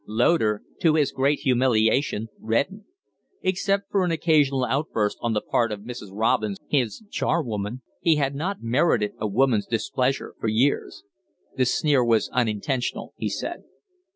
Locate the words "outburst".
4.65-5.19